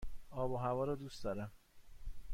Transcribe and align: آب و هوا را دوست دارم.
آب 0.31 0.51
و 0.51 0.57
هوا 0.57 0.83
را 0.83 0.95
دوست 0.95 1.23
دارم. 1.23 1.51